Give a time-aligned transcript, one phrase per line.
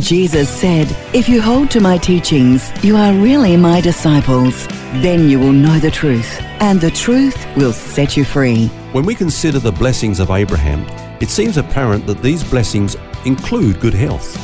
[0.00, 4.66] Jesus said, If you hold to my teachings, you are really my disciples.
[5.02, 8.66] Then you will know the truth, and the truth will set you free.
[8.92, 10.84] When we consider the blessings of Abraham,
[11.20, 14.34] it seems apparent that these blessings include good health.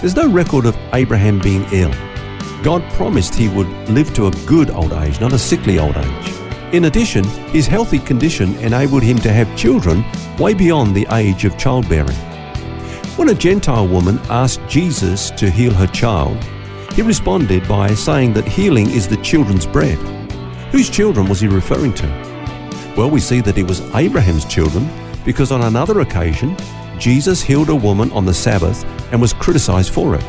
[0.00, 1.92] There's no record of Abraham being ill.
[2.62, 6.34] God promised he would live to a good old age, not a sickly old age.
[6.72, 10.04] In addition, his healthy condition enabled him to have children
[10.38, 12.16] way beyond the age of childbearing.
[13.18, 16.40] When a Gentile woman asked Jesus to heal her child,
[16.94, 19.98] he responded by saying that healing is the children's bread.
[20.70, 22.06] Whose children was he referring to?
[22.96, 24.88] Well, we see that it was Abraham's children
[25.24, 26.56] because on another occasion,
[27.00, 30.22] Jesus healed a woman on the Sabbath and was criticized for it.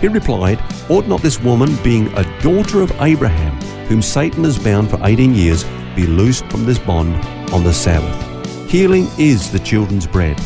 [0.00, 4.88] He replied, Ought not this woman, being a daughter of Abraham, whom Satan has bound
[4.88, 5.64] for 18 years,
[5.96, 7.12] be loosed from this bond
[7.52, 8.70] on the Sabbath?
[8.70, 10.40] Healing is the children's bread.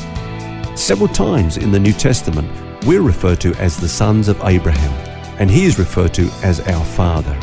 [0.81, 2.51] Several times in the New Testament,
[2.87, 4.91] we're referred to as the sons of Abraham,
[5.39, 7.39] and he is referred to as our Father.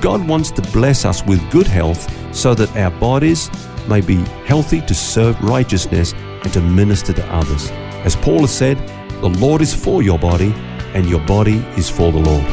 [0.00, 3.48] God wants to bless us with good health so that our bodies
[3.88, 4.16] may be
[4.46, 7.70] healthy to serve righteousness and to minister to others.
[8.04, 8.76] As Paul has said,
[9.20, 10.52] the Lord is for your body,
[10.92, 12.44] and your body is for the Lord.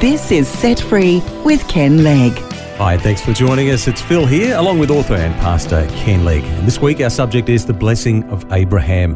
[0.00, 2.53] This is Set Free with Ken Legg.
[2.78, 3.86] Hi, thanks for joining us.
[3.86, 6.42] It's Phil here, along with author and pastor Ken Legg.
[6.42, 9.14] And this week our subject is the blessing of Abraham.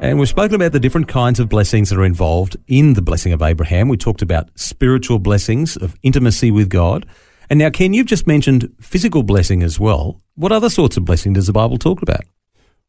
[0.00, 3.34] And we've spoken about the different kinds of blessings that are involved in the blessing
[3.34, 3.88] of Abraham.
[3.88, 7.04] We talked about spiritual blessings of intimacy with God.
[7.50, 10.22] And now, Ken, you've just mentioned physical blessing as well.
[10.36, 12.22] What other sorts of blessing does the Bible talk about?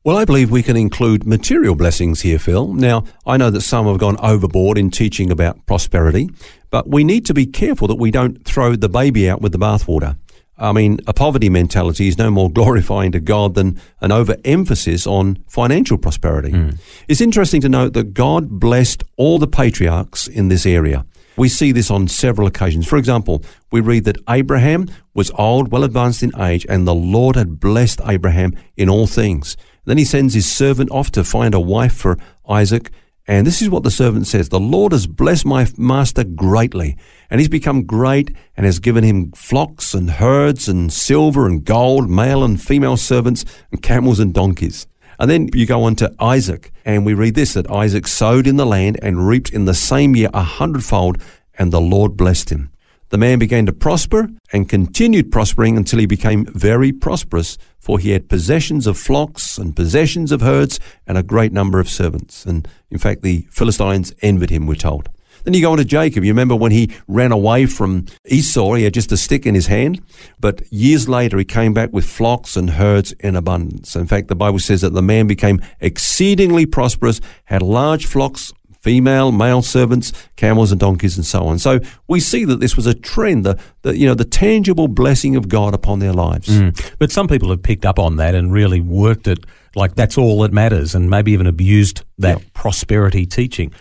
[0.06, 2.74] Well, I believe we can include material blessings here, Phil.
[2.74, 6.30] Now, I know that some have gone overboard in teaching about prosperity,
[6.70, 9.58] but we need to be careful that we don't throw the baby out with the
[9.58, 10.16] bathwater.
[10.58, 15.44] I mean, a poverty mentality is no more glorifying to God than an overemphasis on
[15.48, 16.52] financial prosperity.
[16.52, 16.80] Mm.
[17.10, 21.06] It's interesting to note that God blessed all the patriarchs in this area.
[21.36, 22.88] We see this on several occasions.
[22.88, 27.36] For example, we read that Abraham was old, well advanced in age, and the Lord
[27.36, 29.58] had blessed Abraham in all things.
[29.90, 32.16] Then he sends his servant off to find a wife for
[32.48, 32.92] Isaac.
[33.26, 36.96] And this is what the servant says The Lord has blessed my master greatly,
[37.28, 42.08] and he's become great and has given him flocks and herds and silver and gold,
[42.08, 44.86] male and female servants, and camels and donkeys.
[45.18, 48.58] And then you go on to Isaac, and we read this that Isaac sowed in
[48.58, 51.20] the land and reaped in the same year a hundredfold,
[51.58, 52.70] and the Lord blessed him.
[53.10, 58.12] The man began to prosper and continued prospering until he became very prosperous, for he
[58.12, 62.46] had possessions of flocks and possessions of herds and a great number of servants.
[62.46, 65.10] And in fact, the Philistines envied him, we're told.
[65.44, 66.24] Then you go on to Jacob.
[66.24, 69.68] You remember when he ran away from Esau, he had just a stick in his
[69.68, 70.02] hand.
[70.40, 73.96] But years later, he came back with flocks and herds in abundance.
[73.96, 79.32] In fact, the Bible says that the man became exceedingly prosperous, had large flocks female,
[79.32, 81.60] male servants, camels and donkeys and so on.
[81.60, 85.36] So we see that this was a trend, the, the you know, the tangible blessing
[85.36, 86.48] of God upon their lives.
[86.48, 86.96] Mm.
[86.98, 89.46] But some people have picked up on that and really worked it
[89.76, 92.54] like that's all that matters and maybe even abused that yep.
[92.54, 93.74] prosperity teaching.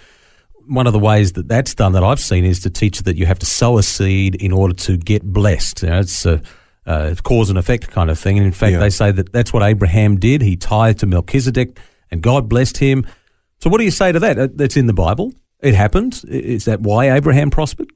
[0.67, 3.25] One of the ways that that's done that I've seen is to teach that you
[3.25, 5.83] have to sow a seed in order to get blessed.
[5.83, 6.43] You know, it's a,
[6.85, 8.37] uh, cause and effect kind of thing.
[8.37, 8.79] And in fact, yeah.
[8.79, 10.43] they say that that's what Abraham did.
[10.43, 11.79] He tithed to Melchizedek
[12.11, 13.07] and God blessed him.
[13.61, 14.57] So, what do you say to that?
[14.57, 15.33] That's in the Bible.
[15.61, 16.23] It happened.
[16.29, 17.91] Is that why Abraham prospered?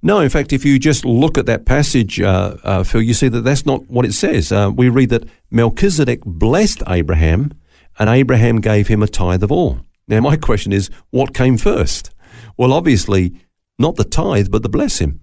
[0.00, 3.28] No, in fact, if you just look at that passage, uh, uh, Phil, you see
[3.28, 4.52] that that's not what it says.
[4.52, 7.52] Uh, we read that Melchizedek blessed Abraham,
[7.98, 9.80] and Abraham gave him a tithe of all.
[10.06, 12.10] Now, my question is, what came first?
[12.56, 13.34] Well, obviously,
[13.78, 15.20] not the tithe, but the blessing.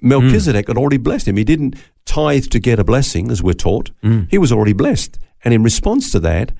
[0.00, 0.68] Melchizedek mm.
[0.68, 1.36] had already blessed him.
[1.36, 1.74] He didn't
[2.06, 3.90] tithe to get a blessing, as we're taught.
[4.04, 4.28] Mm.
[4.30, 5.18] He was already blessed.
[5.44, 6.52] And in response to that,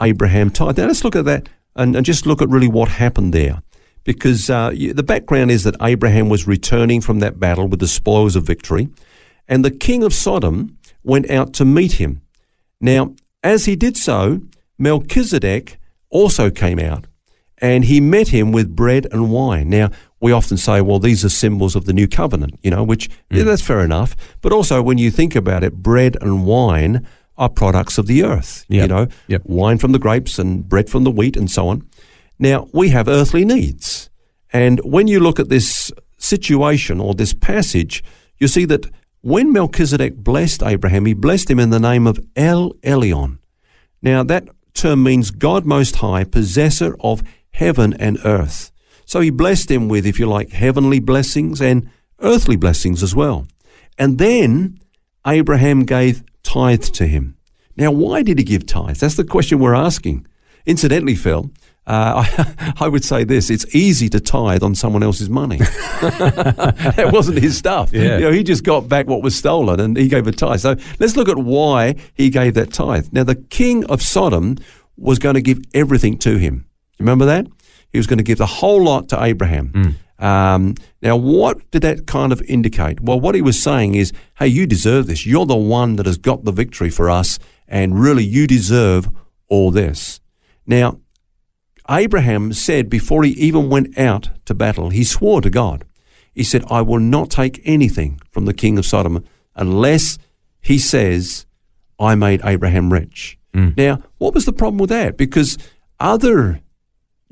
[0.00, 0.78] Abraham tithe.
[0.78, 1.48] Now, let's look at that
[1.78, 3.62] and, and just look at really what happened there.
[4.04, 8.36] Because uh, the background is that Abraham was returning from that battle with the spoils
[8.36, 8.88] of victory,
[9.46, 12.20] and the king of Sodom went out to meet him.
[12.80, 14.40] Now, as he did so,
[14.78, 15.78] Melchizedek
[16.10, 17.06] also came out,
[17.58, 19.68] and he met him with bread and wine.
[19.68, 19.90] Now,
[20.20, 23.38] we often say, well, these are symbols of the new covenant, you know, which mm.
[23.38, 24.16] yeah, that's fair enough.
[24.40, 27.06] But also, when you think about it, bread and wine
[27.38, 28.64] are products of the earth.
[28.68, 29.42] You know, Yep.
[29.46, 31.82] wine from the grapes and bread from the wheat and so on.
[32.38, 34.10] Now, we have earthly needs.
[34.52, 38.02] And when you look at this situation or this passage,
[38.38, 38.86] you see that
[39.20, 43.38] when Melchizedek blessed Abraham, he blessed him in the name of El Elyon.
[44.02, 48.70] Now, that term means God Most High, possessor of heaven and earth.
[49.04, 51.88] So he blessed him with, if you like, heavenly blessings and
[52.20, 53.46] earthly blessings as well.
[53.98, 54.78] And then
[55.26, 57.36] Abraham gave tithe to him.
[57.76, 59.00] Now, why did he give tithes?
[59.00, 60.26] That's the question we're asking.
[60.64, 61.50] Incidentally, Phil,
[61.86, 65.58] uh, I, I would say this it's easy to tithe on someone else's money.
[66.00, 67.92] that wasn't his stuff.
[67.92, 68.18] Yeah.
[68.18, 70.60] You know, he just got back what was stolen and he gave a tithe.
[70.60, 73.08] So let's look at why he gave that tithe.
[73.12, 74.56] Now, the king of Sodom
[74.96, 76.66] was going to give everything to him.
[76.98, 77.46] Remember that?
[77.92, 79.96] He was going to give the whole lot to Abraham.
[80.18, 83.00] Um, now, what did that kind of indicate?
[83.00, 85.24] Well, what he was saying is, hey, you deserve this.
[85.26, 87.38] You're the one that has got the victory for us,
[87.68, 89.08] and really, you deserve
[89.48, 90.20] all this.
[90.66, 91.00] Now,
[91.88, 95.84] Abraham said before he even went out to battle, he swore to God.
[96.34, 99.24] He said, I will not take anything from the king of Sodom
[99.56, 100.18] unless
[100.60, 101.46] he says,
[101.98, 103.38] I made Abraham rich.
[103.76, 105.16] Now, what was the problem with that?
[105.16, 105.56] Because
[105.98, 106.60] other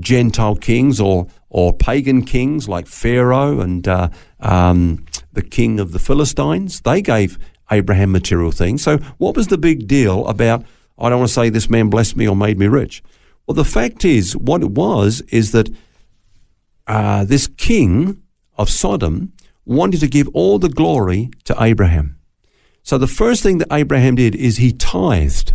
[0.00, 4.08] Gentile kings or, or pagan kings like Pharaoh and uh,
[4.40, 7.38] um, the king of the Philistines, they gave
[7.70, 8.82] Abraham material things.
[8.82, 10.64] So, what was the big deal about,
[10.98, 13.02] I don't want to say this man blessed me or made me rich?
[13.46, 15.68] Well, the fact is, what it was is that
[16.86, 18.22] uh, this king
[18.56, 19.32] of Sodom
[19.64, 22.18] wanted to give all the glory to Abraham.
[22.82, 25.54] So the first thing that Abraham did is he tithed.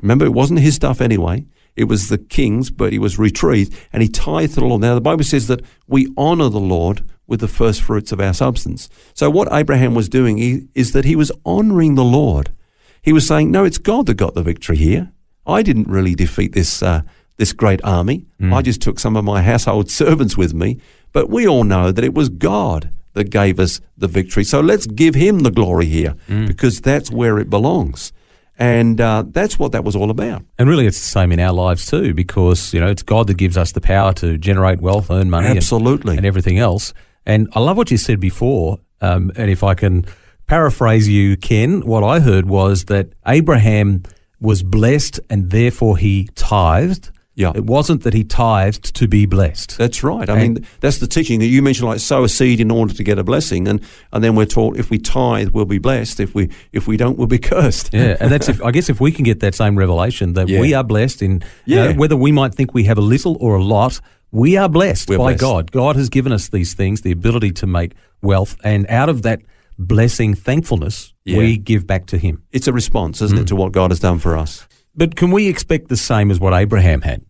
[0.00, 1.44] Remember, it wasn't his stuff anyway.
[1.76, 4.82] It was the king's, but he was retrieved and he tithed to the Lord.
[4.82, 8.34] Now, the Bible says that we honor the Lord with the first fruits of our
[8.34, 8.88] substance.
[9.14, 12.52] So, what Abraham was doing is that he was honoring the Lord.
[13.00, 15.12] He was saying, No, it's God that got the victory here.
[15.46, 17.02] I didn't really defeat this, uh,
[17.36, 18.26] this great army.
[18.40, 20.78] I just took some of my household servants with me.
[21.12, 24.44] But we all know that it was God that gave us the victory.
[24.44, 26.14] So let's give him the glory here
[26.46, 28.12] because that's where it belongs.
[28.62, 30.44] And uh, that's what that was all about.
[30.56, 33.36] And really, it's the same in our lives too, because you know it's God that
[33.36, 36.16] gives us the power to generate wealth, earn money, and- Absolutely.
[36.16, 36.94] and, everything else.
[37.26, 38.78] And I love what you said before.
[39.00, 40.06] Um, and if I can
[40.46, 44.04] paraphrase you, Ken, what I heard was that Abraham
[44.40, 47.10] was blessed, and therefore he tithed.
[47.34, 47.52] Yeah.
[47.54, 49.78] it wasn't that he tithed to be blessed.
[49.78, 50.28] That's right.
[50.28, 52.92] I And- mean, that's the teaching that you mentioned, like sow a seed in order
[52.92, 53.80] to get a blessing, and,
[54.12, 56.20] and then we're taught if we tithe, we'll be blessed.
[56.20, 57.90] If we if we don't, we'll be cursed.
[57.92, 60.60] Yeah, and that's if I guess if we can get that same revelation that Yeah.
[60.60, 61.96] we are blessed in, you know, Yeah.
[61.96, 64.00] whether we might think we have a little or a lot,
[64.30, 65.40] we are blessed We're by blessed.
[65.40, 65.70] God.
[65.72, 67.92] God has given us these things, the ability to make
[68.22, 69.40] wealth, and out of that
[69.78, 71.38] blessing, thankfulness, Yeah.
[71.38, 72.42] we give back to Him.
[72.52, 73.48] It's a response, isn't it, mm.
[73.48, 74.66] to what God has done for us?
[74.94, 77.24] But can we expect the same as what Abraham had?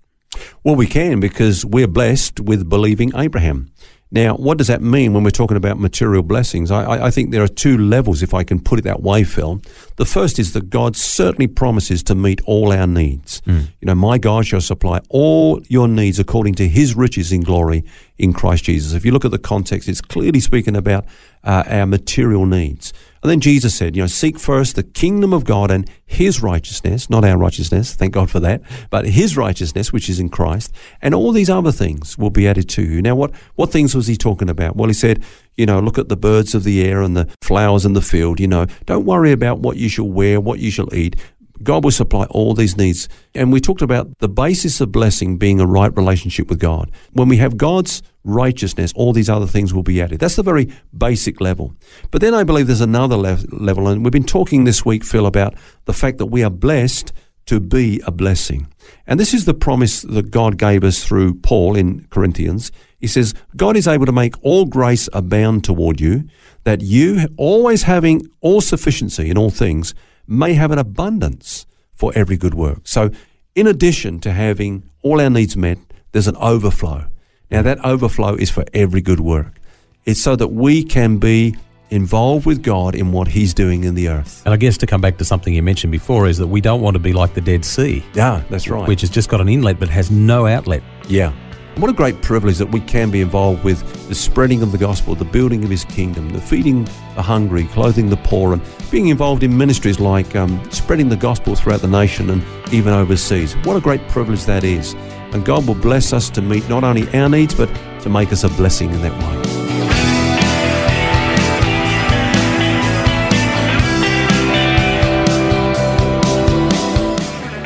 [0.64, 3.70] Well, we can because we're blessed with believing Abraham.
[4.14, 6.70] Now, what does that mean when we're talking about material blessings?
[6.70, 9.62] I, I, think there are two levels, if I can put it that way, Phil.
[9.96, 13.40] The first is that God certainly promises to meet all our needs.
[13.46, 13.68] Mm.
[13.80, 17.84] You know, my God shall supply all your needs according to his riches in glory
[18.18, 18.92] in Christ Jesus.
[18.92, 21.04] If you look at the context, it's clearly speaking about
[21.44, 22.92] uh, our material needs.
[23.22, 27.08] And then Jesus said, you know, seek first the kingdom of God and his righteousness,
[27.08, 31.14] not our righteousness, thank God for that, but his righteousness, which is in Christ, and
[31.14, 33.00] all these other things will be added to you.
[33.00, 34.76] Now, what, what things was he talking about?
[34.76, 35.22] Well, he said,
[35.56, 38.40] you know, look at the birds of the air and the flowers in the field,
[38.40, 41.16] you know, don't worry about what you shall wear, what you shall eat.
[41.62, 43.08] God will supply all these needs.
[43.34, 46.90] And we talked about the basis of blessing being a right relationship with God.
[47.12, 50.20] When we have God's righteousness, all these other things will be added.
[50.20, 51.74] That's the very basic level.
[52.10, 55.26] But then I believe there's another lev- level, and we've been talking this week, Phil,
[55.26, 55.54] about
[55.84, 57.12] the fact that we are blessed
[57.46, 58.68] to be a blessing.
[59.06, 62.70] And this is the promise that God gave us through Paul in Corinthians.
[63.00, 66.28] He says, God is able to make all grace abound toward you,
[66.64, 69.94] that you, always having all sufficiency in all things,
[70.26, 72.80] may have an abundance for every good work.
[72.84, 73.10] So,
[73.54, 75.78] in addition to having all our needs met,
[76.12, 77.06] there's an overflow.
[77.50, 79.58] Now, that overflow is for every good work.
[80.04, 81.54] It's so that we can be
[81.90, 84.42] involved with God in what He's doing in the earth.
[84.46, 86.80] And I guess to come back to something you mentioned before is that we don't
[86.80, 88.88] want to be like the Dead Sea, Yeah, that's right.
[88.88, 90.82] which has just got an inlet but has no outlet.
[91.08, 91.32] Yeah.
[91.76, 95.14] What a great privilege that we can be involved with the spreading of the gospel,
[95.14, 99.42] the building of his kingdom, the feeding the hungry, clothing the poor, and being involved
[99.42, 103.54] in ministries like um, spreading the gospel throughout the nation and even overseas.
[103.64, 104.92] What a great privilege that is.
[105.32, 107.70] And God will bless us to meet not only our needs, but
[108.02, 109.71] to make us a blessing in that way.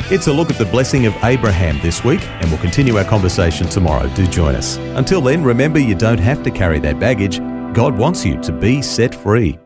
[0.09, 3.67] It's a look at the blessing of Abraham this week, and we'll continue our conversation
[3.67, 4.09] tomorrow.
[4.15, 4.77] Do join us.
[4.95, 7.41] Until then, remember you don't have to carry that baggage.
[7.75, 9.59] God wants you to be set free.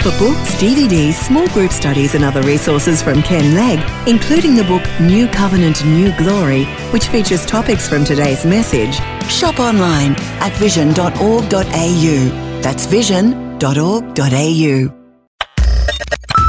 [0.00, 4.82] For books, DVDs, small group studies, and other resources from Ken Legg, including the book
[5.02, 8.94] New Covenant, New Glory, which features topics from today's message,
[9.28, 12.60] shop online at vision.org.au.
[12.62, 14.97] That's vision.org.au.